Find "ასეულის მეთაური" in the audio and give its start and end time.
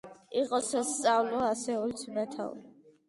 1.49-2.63